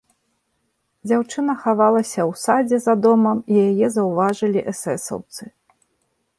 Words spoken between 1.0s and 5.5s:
Дзяўчына хавалася ў садзе за домам, і яе заўважылі эсэсаўцы.